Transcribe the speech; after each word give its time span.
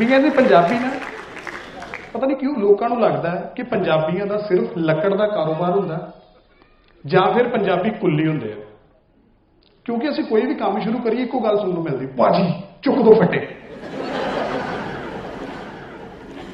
ਵੀ 0.00 0.06
ਕਹਿੰਦੇ 0.06 0.30
ਪੰਜਾਬੀ 0.30 0.78
ਨਾ 0.78 0.90
ਪਤਾ 2.12 2.26
ਨਹੀਂ 2.26 2.36
ਕਿਉਂ 2.36 2.56
ਲੋਕਾਂ 2.56 2.88
ਨੂੰ 2.88 3.00
ਲੱਗਦਾ 3.00 3.30
ਹੈ 3.30 3.52
ਕਿ 3.56 3.62
ਪੰਜਾਬੀਆਂ 3.62 4.26
ਦਾ 4.26 4.38
ਸਿਰਫ 4.38 4.78
ਲੱਕੜ 4.78 5.14
ਦਾ 5.14 5.26
ਕਾਰੋਬਾਰ 5.26 5.70
ਹੁੰਦਾ 5.70 5.96
ਹੈ 5.96 6.12
ਜਾਂ 7.06 7.32
ਫਿਰ 7.32 7.48
ਪੰਜਾਬੀ 7.48 7.90
ਕੁੱਲੀ 7.90 8.26
ਹੁੰਦੇ 8.26 8.52
ਆ। 8.52 8.56
ਕਿਉਂਕਿ 9.84 10.08
ਅਸੀਂ 10.08 10.24
ਕੋਈ 10.24 10.46
ਵੀ 10.46 10.54
ਕੰਮ 10.54 10.80
ਸ਼ੁਰੂ 10.80 10.98
ਕਰੀਏ 10.98 11.22
ਇੱਕੋ 11.22 11.40
ਗੱਲ 11.40 11.58
ਸੁਣਨ 11.58 11.74
ਨੂੰ 11.74 11.82
ਮਿਲਦੀ 11.82 12.06
ਭਾਜੀ 12.06 12.62
ਚੁੱਕ 12.82 13.02
ਦੋ 13.02 13.14
ਫੱਟੇ। 13.14 13.48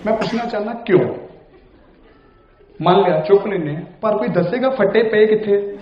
ਮੈਂ 0.07 0.17
ਪੁੱਛਣਾ 0.17 0.45
ਚਾਹੁੰਦਾ 0.45 0.73
ਕਿਉਂ? 0.73 1.15
ਮੰਨ 2.83 3.01
ਲਿਆ 3.01 3.21
ਚੁੱਕ 3.21 3.47
ਲੈਨੇ 3.47 3.77
ਆ, 3.77 3.81
ਪਰ 4.01 4.17
ਕੋਈ 4.17 4.29
ਦੱਸੇਗਾ 4.29 4.71
ਫੱਟੇ 4.71 5.03
ਪਏ 5.03 5.27
ਕਿੱਥੇ 5.27 5.79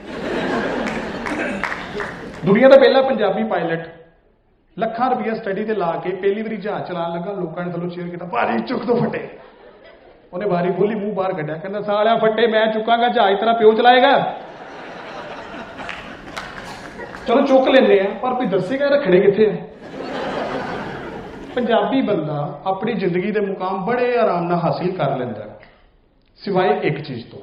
ਦੁਨੀਆ 2.46 2.68
ਦਾ 2.68 2.76
ਪਹਿਲਾ 2.76 3.02
ਪੰਜਾਬੀ 3.02 3.44
ਪਾਇਲਟ। 3.44 4.03
ਲੱਖਾਂ 4.78 5.10
ਰੁਪਈਆ 5.10 5.34
ਸਟੱਡੀ 5.34 5.64
ਤੇ 5.64 5.74
ਲਾ 5.74 6.00
ਕੇ 6.04 6.10
ਪਹਿਲੀ 6.10 6.42
ਵਾਰੀ 6.42 6.56
ਜਹਾਜ਼ 6.56 6.84
ਚਲਾਉਣ 6.84 7.12
ਲੱਗਾ, 7.12 7.32
ਲੋਕਾਂ 7.32 7.64
ਨੇ 7.64 7.72
ਥੱਲੋਂ 7.72 7.88
ਚੀਰ 7.88 8.08
ਕੀਤਾ 8.08 8.26
ਭਾਜੀ 8.26 8.58
ਚੁੱਕ 8.58 8.84
ਦੋ 8.84 8.94
ਫੱਟੇ। 8.94 9.28
ਉਹਨੇ 10.32 10.46
ਵਾਰੀ 10.46 10.72
ਖੋਲੀ 10.72 10.94
ਮੂੰਹ 10.94 11.14
ਬਾਹਰ 11.14 11.32
ਕੱਢਿਆ, 11.32 11.56
ਕਹਿੰਦਾ, 11.56 11.80
ਸਾਲਿਆ 11.80 12.16
ਫੱਟੇ, 12.16 12.46
ਮੈਂ 12.46 12.66
ਚੁੱਕਾਂਗਾ 12.66 13.08
ਜਹਾਜ਼, 13.08 13.40
ਤੇਰਾ 13.40 13.52
ਪਿਓ 13.52 13.72
ਚਲਾਏਗਾ? 13.72 14.36
ਚਲੋ 17.26 17.46
ਚੁੱਕ 17.46 17.68
ਲੈਂਦੇ 17.68 18.00
ਆ, 18.00 18.10
ਪਰ 18.22 18.34
ਕੋਈ 18.34 18.46
ਦੱਸੇਗਾ 18.46 18.88
ਰੱਖਣੇ 18.88 19.20
ਕਿੱਥੇ 19.20 19.50
ਆ? 19.50 19.56
ਪੰਜਾਬੀ 21.54 22.02
ਬੰਦਾ 22.02 22.60
ਆਪਣੀ 22.66 22.94
ਜ਼ਿੰਦਗੀ 22.94 23.30
ਦੇ 23.30 23.40
ਮੁਕਾਮ 23.40 23.84
ਬੜੇ 23.84 24.18
ਆਰਾਮ 24.18 24.44
ਨਾਲ 24.44 24.58
ਹਾਸਿਲ 24.58 24.92
ਕਰ 24.92 25.16
ਲੈਂਦਾ 25.16 25.42
ਹੈ 25.42 25.58
ਸਿਵਾਏ 26.36 26.80
ਇੱਕ 26.80 27.00
ਚੀਜ਼ 27.00 27.30
ਤੋਂ। 27.30 27.40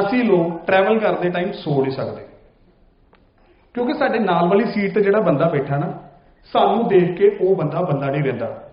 ਅਸੀਂ 0.00 0.24
ਲੋਕ 0.24 0.66
ਟਰੈਵਲ 0.66 0.98
ਕਰਦੇ 0.98 1.30
ਟਾਈਮ 1.30 1.52
ਸੋ 1.52 1.82
ਨਹੀਂ 1.82 1.92
ਸਕਦੇ। 1.92 2.26
ਕਿਉਂਕਿ 3.74 3.92
ਸਾਡੇ 3.94 4.18
ਨਾਲ 4.18 4.48
ਵਾਲੀ 4.48 4.64
ਸੀਟ 4.64 4.94
ਤੇ 4.94 5.00
ਜਿਹੜਾ 5.00 5.20
ਬੰਦਾ 5.20 5.48
ਬੈਠਾ 5.48 5.76
ਨਾ 5.76 6.09
ਸਾਨੂੰ 6.44 6.88
ਦੇਖ 6.88 7.18
ਕੇ 7.18 7.36
ਉਹ 7.40 7.56
ਬੰਦਾ 7.56 7.80
ਬੰਦਾ 7.80 8.06
ਨਹੀਂ 8.06 8.22
ਰਹਿੰਦਾ। 8.22 8.70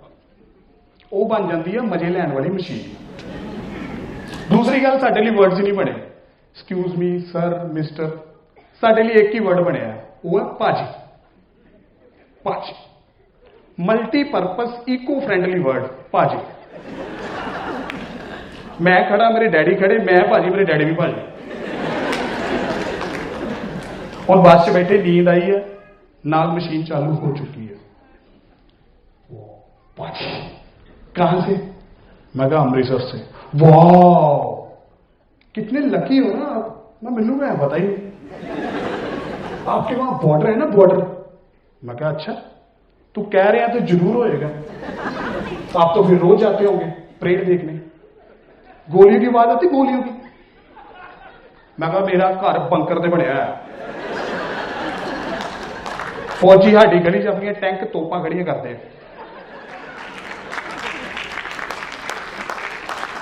ਉਹ 1.13 1.29
ਬਣ 1.29 1.47
ਜਾਂਦੀ 1.47 1.75
ਹੈ 1.75 1.81
ਮਜ਼ੇ 1.81 2.09
ਲੈਣ 2.09 2.33
ਵਾਲੀ 2.33 2.49
ਮਸ਼ੀਨ। 2.49 2.95
ਦੂਸਰੀ 4.55 4.83
ਗੱਲ 4.83 4.99
ਸਾਡੇ 4.99 5.21
ਲਈ 5.21 5.29
ਵਰਡਸ 5.29 5.57
ਹੀ 5.57 5.63
ਨਹੀਂ 5.63 5.73
ਬਣੇ। 5.73 5.91
ਐਕਸਕਿਊਜ਼ 5.91 6.95
ਮੀ 6.95 7.19
ਸਰ 7.19 7.63
ਮਿਸਟਰ 7.73 8.17
ਸਾਡੇ 8.81 9.03
ਲਈ 9.03 9.13
ਇੱਕ 9.13 9.33
ਹੀ 9.33 9.39
ਵਰਡ 9.39 9.59
ਬਣਿਆ। 9.59 9.87
ਹੈ, 9.87 10.09
ਉਹ 10.25 10.39
ਹੈ 10.39 10.45
ਭਾਜੀ। 10.45 10.85
ਭਾਜੀ। 12.43 12.73
Multi 13.79 14.23
purpose 14.23 14.69
eco 14.87 15.19
friendly 15.19 15.59
word 15.59 15.83
ਭਾਜੀ। 16.11 16.37
ਮੈਂ 18.81 19.09
ਖੜਾ 19.09 19.29
ਮੇਰੇ 19.29 19.47
ਡੈਡੀ 19.47 19.75
ਖੜੇ 19.75 19.97
ਮੈਂ 19.97 20.27
ਭਾਜੀ 20.27 20.49
ਮੇਰੇ 20.49 20.63
ਡੈਡੀ 20.63 20.85
ਵੀ 20.85 20.93
ਭਾਜੀ। 20.93 21.15
ਹੁਣ 24.29 24.41
ਬੱਸ 24.41 24.65
'ਚ 24.65 24.69
ਬੈਠੇ 24.69 25.03
ਨੀਂਦ 25.03 25.27
ਆਈ 25.27 25.51
ਹੈ 25.51 25.65
नाल 26.27 26.47
मशीन 26.49 26.83
चालू 26.85 27.13
हो 27.15 27.31
चुकी 27.37 27.65
है। 27.65 27.75
कहाँ 31.15 31.41
से? 31.41 31.53
मैं 32.33 32.49
कहा 32.49 32.61
अमृतसर 32.61 32.99
से। 33.01 33.17
वाह 33.55 34.55
कितने 35.55 35.79
लकी 35.81 36.17
हो 36.17 36.33
ना 36.33 36.45
आप। 36.47 36.65
मैं 37.03 37.11
मिलू 37.11 37.35
मैं 37.35 37.57
पता 37.59 37.75
ही 37.75 37.83
नहीं 37.83 38.05
आपके 39.67 39.95
वहाँ 39.95 40.19
बॉर्डर 40.23 40.49
है 40.49 40.55
ना 40.55 40.65
बॉर्डर 40.67 40.99
मैं 41.81 41.95
कहा 41.97 42.09
अच्छा। 42.09 42.33
तू 43.15 43.21
कह 43.33 43.49
रहे 43.49 43.61
हैं 43.61 43.71
तो 43.73 43.79
ज़रूर 43.87 44.15
होएगा। 44.15 44.47
तो 44.47 45.79
आप 45.79 45.91
तो 45.95 46.03
फिर 46.07 46.17
रोज 46.19 46.39
जाते 46.39 46.65
होंगे 46.65 46.85
परेड 47.21 47.45
देखने। 47.47 47.73
गोलियों 48.87 49.19
की 49.21 49.27
आवाज़ 49.27 49.49
आती, 49.49 49.67
गोलियों 49.67 50.01
की? 50.01 50.09
मैं 51.77 51.91
कहा, 51.91 51.99
मेरा 52.01 52.31
घर 52.31 52.59
बंकर 52.69 53.01
से 53.01 53.07
बनया 53.07 53.33
है। 53.33 53.47
ਫੌਜੀ 56.39 56.71
ਸਾਡੀ 56.71 56.99
ਗਲੀ 56.99 57.21
'ਚ 57.21 57.27
ਆਪਣੀਆਂ 57.27 57.53
ਟੈਂਕ 57.53 57.83
ਤੋਪਾਂ 57.83 58.23
ਖੜੀਆਂ 58.23 58.45
ਕਰਦੇ 58.45 58.71
ਆ। 58.71 58.77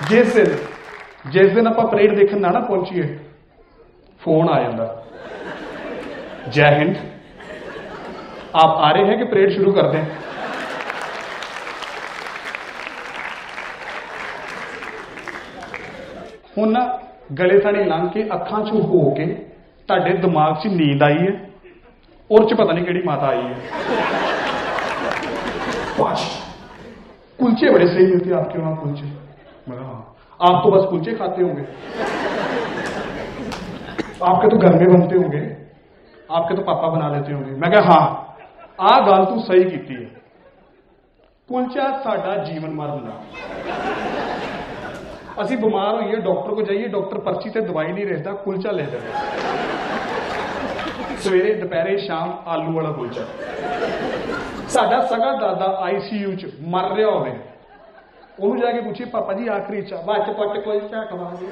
ਜਿਸ 0.08 0.34
ਦਿਨ 0.34 0.56
ਜਿਸ 1.30 1.52
ਦਿਨ 1.52 1.66
ਆਪਾਂ 1.66 1.86
ਪਰੇਡ 1.86 2.14
ਦੇਖਣ 2.16 2.40
ਨਾ 2.40 2.50
ਨਾ 2.50 2.60
ਪਹੁੰਚੀਏ 2.60 3.18
ਫੋਨ 4.20 4.48
ਆ 4.48 4.60
ਜਾਂਦਾ। 4.62 5.04
ਜੈ 6.48 6.70
ਹਿੰਦ। 6.78 6.96
ਆਪ 8.54 8.76
ਆ 8.76 8.90
ਰਹੇ 8.92 9.06
ਹੈ 9.06 9.16
ਕਿ 9.16 9.24
ਪਰੇਡ 9.24 9.50
ਸ਼ੁਰੂ 9.50 9.72
ਕਰ 9.72 9.88
ਦੇं 9.90 10.04
ਹੁਣ 16.58 16.76
ਗਲੇ 17.38 17.58
ਥਾਣੀ 17.60 17.84
ਲੰਘ 17.84 18.08
ਕੇ 18.08 18.24
ਅੱਖਾਂ 18.34 18.60
'ਚੋਂ 18.60 18.80
ਹੋ 18.82 19.10
ਕੇ 19.10 19.26
ਤੁਹਾਡੇ 19.88 20.12
ਦਿਮਾਗ 20.16 20.54
'ਚ 20.54 20.66
ਨੀਂਦ 20.66 21.02
ਆਈ 21.02 21.26
ਹੈ। 21.26 21.45
और 22.29 22.45
'ਚ 22.45 22.53
ਪਤਾ 22.53 22.73
ਨਹੀਂ 22.73 22.85
ਕਿਹੜੀ 22.85 23.01
ਮਾਤਾ 23.05 23.27
आई 23.29 23.41
है 23.41 23.55
पाँच 25.95 26.21
कुलचे 27.39 27.69
बड़े 27.71 27.85
सही 27.87 28.03
मिलते 28.05 28.29
हैं 28.29 28.35
आपके 28.37 28.59
वहां 28.59 28.75
कुलचे 28.77 29.05
मैं 29.67 29.77
कहा, 29.77 29.85
हाँ 29.85 30.49
आप 30.49 30.59
तो 30.63 30.71
बस 30.71 30.83
कुलचे 30.89 31.13
खाते 31.15 31.41
होंगे 31.43 31.63
आपके 34.23 34.49
तो 34.49 34.57
घर 34.59 34.75
में 34.75 34.87
बनते 34.89 35.17
होंगे 35.17 35.41
आपके 36.29 36.55
तो 36.55 36.63
पापा 36.63 36.89
बना 36.89 37.09
लेते 37.09 37.33
होंगे 37.33 37.55
मैं 37.57 37.71
कहा 37.71 37.83
हाँ 37.91 38.03
ਆਹ 38.81 38.99
ਗੱਲ 39.07 39.25
ਤੂੰ 39.25 39.39
ਸਹੀ 39.41 39.63
ਕੀਤੀ 39.65 39.95
ਹੈ 39.95 40.09
ਕੁਲਚਾ 41.49 41.87
ਸਾਡਾ 42.03 42.35
ਜੀਵਨ 42.43 42.71
ਮਰਨ 42.73 43.01
ਦਾ 43.01 43.13
ਅਸੀਂ 45.41 45.57
ਬਿਮਾਰ 45.57 45.93
ਹੋਈਏ 45.95 46.15
ਡਾਕਟਰ 46.21 46.53
ਕੋ 46.53 46.61
ਜਾਈਏ 46.63 46.87
ਡਾਕਟਰ 46.89 47.19
ਪਰਚੀ 47.21 47.49
ਤੇ 47.49 47.61
ਦਵਾਈ 47.61 47.91
ਨਹੀਂ 47.91 48.05
ਲਿਖਦਾ 48.05 48.31
ਕੁਲਚਾ 48.43 48.71
ਲੈ 48.73 48.85
ਦਿੰਦਾ 48.85 49.11
ਸਵੇਰੇ, 51.20 51.52
ਦੁਪਹਿਰੇ, 51.54 51.96
ਸ਼ਾਮ 51.98 52.32
ਆਲੂ 52.46 52.72
ਵਾਲਾ 52.72 52.90
ਕੁਲਚਾ 52.92 53.22
ਸਾਡਾ 54.68 55.00
ਸਗਾ 55.06 55.32
ਦਾਦਾ 55.32 55.66
ਆਈਸੀਯੂ 55.82 56.34
ਚ 56.36 56.50
ਮਰ 56.68 56.94
ਰਿਹਾ 56.94 57.10
ਹੋਵੇ। 57.10 57.32
ਉਹਨੂੰ 58.40 58.60
ਜਾ 58.60 58.72
ਕੇ 58.72 58.80
ਪੁੱਛੀ 58.80 59.04
ਪਾਪਾ 59.04 59.32
ਜੀ, 59.32 59.48
ਆਖਰੀ 59.48 59.78
ਇੱਛਾ 59.78 59.96
ਬਾਅਦ 59.96 60.26
ਚ 60.26 60.36
ਪੱਟ 60.36 60.58
ਕੁਲਚਾ 60.58 61.04
ਖਵਾਗੇ 61.04 61.46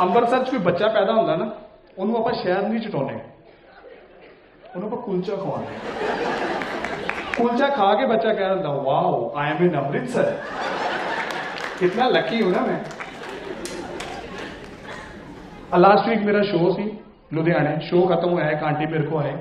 ਅੰਮ੍ਰਿਤਸਰ 0.00 0.44
ਚ 0.44 0.50
ਕੋਈ 0.50 0.58
ਬੱਚਾ 0.58 0.88
ਪੈਦਾ 0.88 1.12
ਹੁੰਦਾ 1.12 1.36
ਨਾ, 1.36 1.50
ਉਹਨੂੰ 1.98 2.16
ਆਪਾਂ 2.16 2.32
ਸ਼ਹਿਰ 2.32 2.62
ਨਹੀਂ 2.62 2.80
ਚਟਾਉਂਦੇ। 2.80 3.14
ਉਹਨੂੰ 4.74 4.88
ਆਪਾਂ 4.88 5.02
ਕੁਲਚਾ 5.02 5.36
ਖਵਾਉਂਦੇ। 5.36 5.66
ਕੁਲਚਾ 7.36 7.68
ਖਾ 7.68 7.94
ਕੇ 7.94 8.06
ਬੱਚਾ 8.06 8.32
ਕਹਿ 8.32 8.48
ਦਿੰਦਾ, 8.48 8.70
wow 8.70 9.32
I 9.36 9.50
am 9.50 9.64
in 9.64 9.78
Amritsar. 9.78 10.36
ਕਿੰਨਾ 11.78 12.08
ਲੱਕੀ 12.08 12.42
ਹੋ 12.42 12.50
ਨਾ 12.50 12.60
ਮੈਂ। 12.60 12.78
ਲਾਸਟ 15.76 16.08
ਵੀਕ 16.08 16.22
ਮੇਰਾ 16.22 16.42
ਸ਼ੋਅ 16.42 16.70
ਸੀ, 16.76 16.98
ਲੁਧਿਆਣੇ 17.32 17.80
ਸ਼ੋਅ 17.80 18.16
ਖਤਮ 18.16 18.32
ਹੋਇਆ, 18.32 18.50
ਇੱਕ 18.50 18.62
ਆਂਟੀ 18.62 18.86
ਮੇਰੇ 18.86 19.02
ਕੋ 19.02 19.18
ਆਏ। 19.18 19.32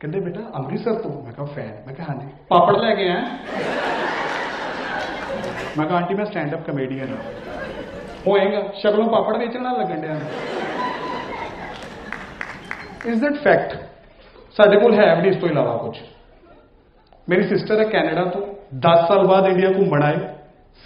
ਕਹਿੰਦੇ, 0.00 0.20
ਬੇਟਾ, 0.20 0.40
ਅੰਮ੍ਰਿਤਸਰ 0.40 0.94
ਤੋਂ। 0.94 1.24
ਮੈਂ 1.24 1.32
ਕਿਹਾ, 1.32 1.46
ਫੈਨ। 1.46 1.82
ਮੈਂ 1.86 1.94
ਕਿਹਾ, 1.94 2.06
ਹਾਂਜੀ। 2.08 2.26
ਪਾਪੜ 2.48 2.76
ਲੈ 2.76 2.94
ਕੇ 2.94 3.08
ਆਇਆ। 3.08 3.20
ਮੈਂ 5.78 5.86
ਕਿਹਾ, 5.86 5.98
ਆਂਟੀ, 5.98 6.14
ਮੈਂ 6.14 6.24
ਸਟੈਂਡ 6.24 6.54
ਅਪ 6.54 6.66
ਕਮੇਡੀਅਨ 6.66 7.08
ਹਾਂ 7.08 7.16
ਹੋਏਗਾ 8.26 8.72
ਸ਼ਕਲੋਂ 8.74 9.08
ਪਾਪੜ 9.08 9.36
ਵੇਚਣ 9.36 9.62
ਨਾਲ 9.62 9.78
ਲੱਗਣ 9.78 10.00
ਡਿਆ 10.00 10.16
ਇਸ 13.06 13.20
ਦੈਟ 13.20 13.32
ਫੈਕਟ 13.32 13.76
ਸਾਡੇ 14.56 14.80
ਕੋਲ 14.80 14.94
ਹੈ 14.94 15.14
ਵੀ 15.14 15.22
ਨਹੀਂ 15.22 15.32
ਇਸ 15.32 15.36
ਤੋਂ 15.36 15.48
ਇਲਾਵਾ 15.48 15.76
ਕੁਝ। 15.76 15.98
ਮੇਰੀ 17.28 17.48
ਸਿਸਟਰ 17.48 17.78
ਹੈ 17.78 17.84
ਕੈਨੇਡਾ 17.84 18.24
ਤੋਂ 18.24 18.42
10 18.74 19.08
ਸਾਲ 19.08 19.26
ਬਾਅਦ 19.26 19.46
ਇੰਡੀਆ 19.46 19.70
ਘੁੰਮਣ 19.70 20.02
ਆਏ। 20.02 20.16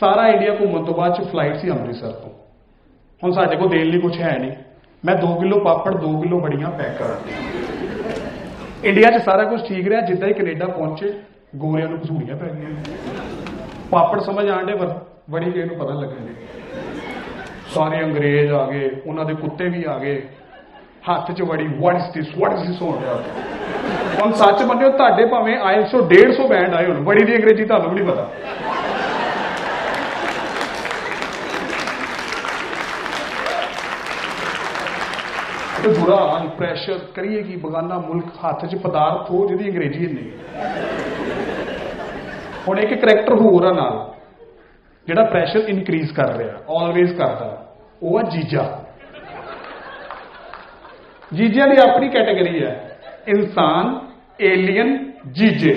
ਸਾਰਾ 0.01 0.29
ਇੰਡੀਆ 0.29 0.55
ਘੁੰਮਣ 0.55 0.85
ਤੋਂ 0.85 0.95
ਬਾਅਦ 0.95 1.13
ਚ 1.13 1.29
ਫਲਾਈਟ 1.29 1.57
ਸੀ 1.57 1.71
ਅੰਮ੍ਰਿਤਸਰ 1.71 2.13
ਤੋਂ। 2.13 2.42
ਹੁਣ 3.23 3.33
ਸਾਡੇ 3.33 3.57
ਕੋਲ 3.57 3.69
ਦੇਣ 3.69 3.87
ਲਈ 3.87 3.99
ਕੁਝ 3.99 4.21
ਹੈ 4.21 4.37
ਨਹੀਂ। 4.39 4.53
ਮੈਂ 5.03 5.15
2 5.17 5.35
ਕਿਲੋ 5.41 5.59
ਪਾਪੜ 5.65 5.95
2 5.97 6.21
ਕਿਲੋ 6.23 6.41
ਬੜੀਆਂ 6.41 6.71
ਪੈਕ 6.71 6.97
ਕਰਾਂਗਾ 6.99 7.41
ਇੰਡੀਆ 8.85 9.11
'ਚ 9.11 9.23
ਸਾਰਾ 9.25 9.45
ਕੁਝ 9.45 9.61
ਠੀਕ 9.67 9.89
ਰਿਹਾ, 9.89 10.01
ਜਿੱਦਾਂ 10.01 10.29
ਹੀ 10.29 10.33
ਕੈਨੇਡਾ 10.33 10.67
ਪਹੁੰਚੇ, 10.67 11.13
ਗੋਰਿਆਂ 11.57 11.89
ਨੂੰ 11.89 11.99
ਘਸੂੜੀਆਂ 11.99 12.37
ਪੈ 12.37 12.49
ਗਈਆਂ। 12.49 12.71
ਪਾਪੜ 13.91 14.21
ਸਮਝ 14.21 14.49
ਆਂਡੇ 14.51 14.75
ਪਰ 14.75 14.95
ਬੜੀ 15.31 15.51
ਕਿਸੇ 15.51 15.65
ਨੂੰ 15.65 15.77
ਪਤਾ 15.77 15.95
ਲੱਗਣੇ 15.95 16.35
ਸਾਰੇ 17.75 18.03
ਅੰਗਰੇਜ਼ 18.05 18.53
ਆ 18.53 18.67
ਗਏ, 18.71 18.91
ਉਹਨਾਂ 19.07 19.25
ਦੇ 19.25 19.35
ਕੁੱਤੇ 19.35 19.69
ਵੀ 19.69 19.85
ਆ 19.89 19.99
ਗਏ। 19.99 20.23
ਹੱਥ 21.11 21.31
'ਚ 21.33 21.43
ਵੜੀ 21.43 21.67
ਵਾਟ 21.79 21.97
ਇਸ 21.97 22.11
ਦਿਸ 22.15 22.37
ਵਾਟ 22.39 22.53
ਇਸ 22.53 22.67
ਦਿਸ 22.67 22.83
ਹੋ 22.83 22.93
ਰਿਹਾ 23.01 23.15
ਹੁਣ 24.21 24.33
ਸੱਚ 24.33 24.63
ਮੰਨਿਓ, 24.63 24.89
ਤੁਹਾਡੇ 24.91 25.25
ਭਾਵੇਂ 25.27 25.57
ਆਇਲਸੋ 25.59 26.01
150 26.05 26.49
ਬੈਂਡ 26.49 26.75
ਆਏ 26.75 26.87
ਹੁਣ 26.87 27.01
ਬੜੀ 27.05 27.25
ਦੀ 27.25 27.37
ਅੰਗਰੇਜ਼ੀ 27.37 27.65
ਤੁਹਾਨੂੰ 27.65 27.91
ਵੀ 27.91 28.01
ਨਹੀਂ 28.01 28.13
ਪਤਾ। 28.13 28.29
ਤੇ 35.83 35.89
ਬੁਰਾ 35.91 36.17
ਹਾਲ 36.17 36.49
ਪ੍ਰੈਸ਼ਰ 36.49 36.99
ਕਰੀਏ 37.15 37.43
ਕੀ, 37.43 37.57
ਬਗਾਨਾ 37.57 37.99
ਮੁਲਕ 37.99 38.27
ਹੱਥ 38.39 38.65
'ਚ 38.65 38.77
ਪਦਾਰਥ 38.83 39.31
ਹੋ 39.31 39.47
ਜਿਹਦੀ 39.49 39.71
ਅੰਗਰੇਜ਼ੀ 39.71 40.07
ਨਹੀਂ 40.07 40.31
ਹੁਣ 42.69 42.79
ਇੱਕ 42.79 42.93
ਕਰੈਕਟਰ 42.95 43.35
ਹੋਰ 43.35 43.65
ਆ 43.65 43.73
ਨਾਲ, 43.73 43.97
ਜਿਹੜਾ 45.09 45.25
ਪ੍ਰੈਸ਼ਰ 45.31 45.69
ਇਨਕਰੀਜ਼ 45.69 46.13
ਕਰ 46.13 46.37
ਰਿਹਾ 46.37 46.59
ਆਲਵੇਜ਼ 46.79 47.13
ਕਰਦਾ, 47.13 47.49
ਉਹ 48.03 48.19
ਆ 48.19 48.23
ਜੀਜਾ। 48.31 48.65
ਜੀਜਿਆਂ 51.33 51.67
ਦੀ 51.69 51.77
ਆਪਣੀ 51.81 52.09
ਕੈਟਾਗਰੀ 52.09 52.63
ਹੈ, 52.65 52.75
ਇਨਸਾਨ 53.29 53.99
ਏਲੀਅਨ 54.41 54.97
ਜੀਜੇ। 55.33 55.75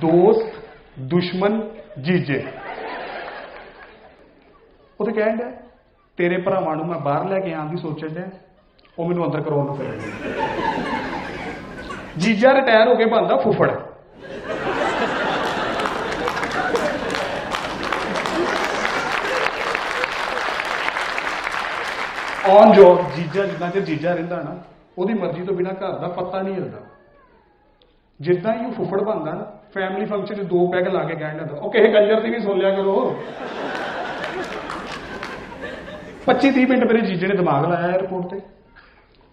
ਦੋਸਤ 0.00 0.54
ਦੁਸ਼ਮਨ 1.08 1.60
ਜੀਜੇ। 2.00 2.42
ਉਹ 5.00 5.06
ਤੇ 5.06 5.12
ਕਹਿਣ 5.12 5.36
ਡਿਆ, 5.36 5.50
ਤੇਰੇ 6.18 6.36
ਭਰਾਵਾਂ 6.42 6.74
ਨੂੰ 6.76 6.86
ਮੈਂ 6.86 6.98
ਬਾਹਰ 6.98 7.28
ਲੈ 7.28 7.38
ਕੇ 7.40 7.52
ਆਉਣ 7.54 7.68
ਦੀ 7.70 7.76
ਸੋਚਣ 7.76 8.08
ਡਿਆ, 8.08 8.28
ਉਹ 8.98 9.08
ਮੈਨੂੰ 9.08 9.24
ਅੰਦਰ 9.26 9.40
ਕਰਾਉਣ 9.40 9.66
ਨੂੰ 9.66 9.76
ਫਿਰਦੇ 9.76 9.98
ਜੀਜਾ 12.18 12.52
ਰਿਟਾਇਰ 12.54 12.88
ਹੋ 12.88 12.94
ਕੇ 12.96 13.04
ਬੰਦਾ 13.04 13.36
ਫੁੱਫੜ। 13.36 13.70
ਔਨ 22.48 22.72
ਜੋ 22.72 22.86
ਜੀਜਾ 23.16 23.44
ਜਿੱਦਾਂ 23.44 23.70
ਕਿ 23.70 23.80
ਜੀਜਾ 23.80 24.12
ਰਹਿੰਦਾ 24.14 24.36
ਨਾ, 24.36 24.56
ਉਹਦੀ 24.98 25.14
ਮਰਜ਼ੀ 25.14 25.44
ਤੋਂ 25.44 25.54
ਬਿਨਾ 25.54 25.70
ਘਰ 25.72 25.98
ਦਾ 25.98 26.08
ਪੱਤਾ 26.08 26.42
ਨਹੀਂ 26.42 26.54
ਹਿਲਦਾ। 26.54 26.78
ਜਿੱਦਾਂ 28.20 28.54
ਹੀ 28.54 28.64
ਉਹ 28.66 28.72
ਫੁੱਫੜ 28.72 29.00
ਬਣਦਾ 29.00 29.32
ਨਾ 29.32 29.44
ਫੈਮਿਲੀ 29.74 30.06
ਫੰਕਸ਼ਨ 30.06 30.34
'ਚ 30.34 30.42
ਦੋ 30.42 30.66
ਪੈਗ 30.72 30.86
ਲਾ 30.88 31.02
ਕੇ 31.04 31.14
ਕਹਿਣ 31.14 31.36
ਲੱਗਾ, 31.36 31.56
ਉਹ 31.56 31.70
ਕਿਸੇ 31.72 31.88
ਕੰਜਰ 31.92 32.20
ਦੀ 32.20 32.30
ਵੀ 32.30 32.40
ਸੁਣ 32.40 32.58
ਲਿਆ 32.58 32.70
ਕਰੋ। 32.76 33.16
25 36.26 36.52
30 36.52 36.66
ਮਿੰਟ 36.66 36.84
ਮੇਰੇ 36.84 37.00
ਜੀਜੇ 37.00 37.26
ਨੇ 37.26 37.34
ਦਿਮਾਗ 37.36 37.64
ਲਾਇਆ 37.70 37.96
에어ਪੋਰਟ 37.96 38.26
ਤੇ। 38.26 38.40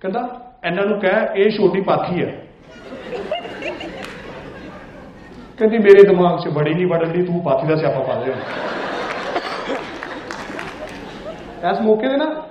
ਕਹਿੰਦਾ, 0.01 0.51
ਇਹਨਾਂ 0.67 0.85
ਨੂੰ 0.85 0.99
ਕਹਿ, 0.99 1.27
ਇਹ 1.35 1.49
ਛੋਟੀ 1.49 1.81
ਪਾਥੀ 1.81 2.23
ਹੈ 2.23 2.43
ਕਹਿੰਦੀ, 5.57 5.77
ਮੇਰੇ 5.77 6.03
ਦਿਮਾਗ 6.03 6.39
'ਚ 6.39 6.47
ਬੜੀ 6.47 6.73
ਨਹੀਂ 6.73 6.87
ਵੜਨ 6.87 7.11
ਦੀ, 7.11 7.25
ਤੂੰ 7.25 7.43
ਪਾਥੀ 7.43 7.67
ਦਾ 7.67 7.75
ਸਿਆਪਾ 7.75 7.99
ਪਾ 7.99 8.19
ਲਿਆ 8.19 8.35
ਇਸ 11.71 11.81
ਮੌਕੇ 11.81 12.07
ਤੇ 12.07 12.17
ਨਾ, 12.17 12.43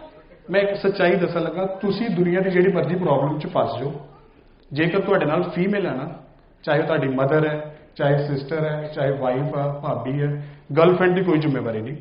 ਮੈਂ 0.51 0.61
ਇੱਕ 0.61 0.75
ਸੱਚਾਈ 0.77 1.17
ਦੱਸਣ 1.17 1.41
ਲੱਗਾ, 1.41 1.67
ਤੁਸੀਂ 1.67 2.11
ਦੁਨੀਆ 2.11 2.41
ਦੀ 2.41 2.51
ਜਿਹੜੀ 2.51 2.73
ਮਰਜ਼ੀ 2.73 2.95
ਪ੍ਰੋਬਲਮ 2.95 3.39
'ਚ 3.39 3.47
ਫਸ 3.47 3.79
ਜਾਓ। 3.79 3.93
ਜੇਕਰ 4.73 5.01
ਤੁਹਾਡੇ 5.01 5.27
ਨਾਲ 5.27 5.43
ਫੀਮੇਲ 5.43 5.87
ਹੈ 5.87 5.93
ਨਾ, 5.93 6.09
ਚਾਹੇ 6.65 6.79
ਉਹ 6.79 6.85
ਤੁਹਾਡੀ 6.85 7.09
ਮਦਰ 7.09 7.49
ਹੈ, 7.49 7.77
ਚਾਹੇ 7.97 8.27
ਸਿਸਟਰ 8.27 8.65
ਹੈ, 8.65 8.91
ਚਾਹੇ 8.95 9.11
ਵਾਈਫ 9.11 9.57
ਹੈ 9.57 9.69
ਭਾਬੀ 9.83 10.23
ਹੈ 10.23 10.43
ਗਰਲਫ੍ਰੈਂਡ 10.77 11.15
ਦੀ 11.15 11.23
ਕੋਈ 11.23 11.39
ਜ਼ਿੰਮੇਵਾਰੀ 11.39 11.81
ਨਹੀਂ। 11.81 11.97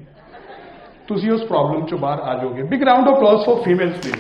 ਤੁਸੀਂ 1.08 1.32
ਉਸ 1.32 1.44
ਪ੍ਰੋਬਲਮ 1.44 1.86
ਚੋਂ 1.86 1.98
ਬਾਹਰ 1.98 2.20
ਆ 2.22 2.34
ਜਾਓਗੇ। 2.38 2.64
Big 2.64 2.84
round 2.84 3.08
of 3.08 3.18
applause 3.18 3.46
for 3.46 3.62
females 3.64 3.98
please 3.98 4.18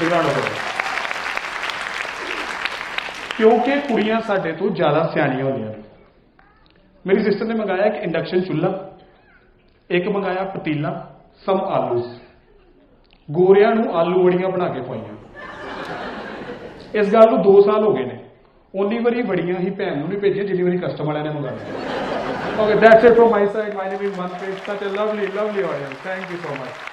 big 0.00 0.12
round 0.12 0.26
of 0.26 0.70
ਕਿਉਂਕਿ 3.36 3.76
ਕੁੜੀਆਂ 3.80 4.20
ਸਾਡੇ 4.20 4.52
ਤੋਂ 4.52 4.70
ਜ਼ਿਆਦਾ 4.70 5.02
ਸਿਆਣੀਆਂ 5.12 5.44
ਹੁੰਦੀਆਂ 5.44 5.68
ਨੇ। 5.68 5.82
ਮੇਰੀ 7.04 7.22
ਸਿਸਟਰ 7.22 7.44
ਨੇ 7.44 7.54
ਮੰਗਾਇਆ 7.54 7.84
ਇੱਕ 7.84 8.02
ਇੰਡਕਸ਼ਨ 8.04 8.40
ਚੁੱਲ੍ਹਾ, 8.40 8.70
ਇੱਕ 9.90 10.08
ਮੰਗਾਇਆ 10.08 10.44
ਪਤੀਲਾ 10.50 10.90
ਸਮ 11.46 11.60
ਆਲੂਸ। 11.68 12.06
ਗੋਰਿਆਂ 13.28 13.74
ਨੂੰ 13.74 13.94
ਆਲੂ 13.96 14.24
ਵੜੀਆਂ 14.24 14.48
ਬਣਾ 14.48 14.68
ਕੇ 14.68 14.80
ਖਵਾਈਆਂ। 14.80 15.14
ਇਸ 16.94 17.12
ਗੱਲ 17.12 17.30
ਨੂੰ 17.30 17.42
2 17.42 17.60
ਸਾਲ 17.62 17.84
ਹੋ 17.84 17.92
ਗਏ 17.94 18.04
ਨੇ। 18.04 18.21
ਉਨੀ 18.74 18.98
ਵਾਰੀ 18.98 19.22
ਵੜੀਆਂ 19.22 19.58
ਹੀ 19.58 19.70
ਭੈਣ 19.70 19.96
ਨੂੰ 19.98 20.08
ਨਹੀਂ 20.08 20.18
ਭੇਜੀਆਂ, 20.18 20.44
ਜਿੰਨੀ 20.44 20.62
ਵਾਰੀ 20.62 20.78
ਕਸਟਮਰ 20.78 21.06
ਵਾਲਿਆਂ 21.06 21.24
ਨੇ 21.24 21.30
ਮੰਗਾਇਆ 21.30 22.62
okay 22.62 22.74
that's 22.76 23.04
it 23.04 23.12
from 23.12 23.30
my 23.30 23.46
side 23.46 23.74
my 23.74 23.90
name 23.90 24.02
is 24.02 24.18
Manpreet 24.18 24.58
such 24.60 24.84
a 24.84 24.88
lovely 24.90 25.26
lovely 25.26 25.62
audience 25.62 26.02
thank 26.04 26.30
you 26.30 26.36
so 26.38 26.54
much 26.54 26.91